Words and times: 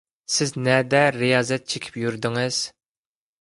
سىز 0.35 0.53
نەدە 0.67 1.01
رىيازەت 1.17 1.69
چېكىپ 1.75 2.01
يۈردىڭىز؟ 2.05 2.59